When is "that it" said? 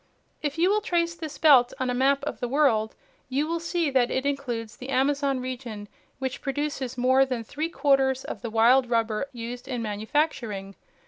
3.91-4.25